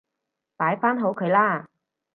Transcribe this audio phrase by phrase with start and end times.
[0.57, 1.69] 擺返好佢啦